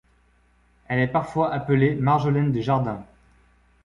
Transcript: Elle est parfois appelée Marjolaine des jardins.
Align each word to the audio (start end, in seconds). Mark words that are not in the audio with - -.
Elle 0.87 0.97
est 0.97 1.05
parfois 1.07 1.53
appelée 1.53 1.93
Marjolaine 1.93 2.51
des 2.51 2.63
jardins. 2.63 3.05